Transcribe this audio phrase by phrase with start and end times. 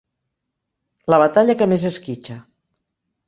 [1.13, 2.39] La batalla que més esquitxa.